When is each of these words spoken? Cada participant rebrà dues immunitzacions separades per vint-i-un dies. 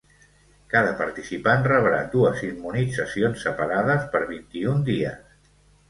Cada 0.71 0.93
participant 1.01 1.67
rebrà 1.73 2.01
dues 2.15 2.43
immunitzacions 2.49 3.47
separades 3.49 4.13
per 4.17 4.27
vint-i-un 4.35 4.85
dies. 4.93 5.35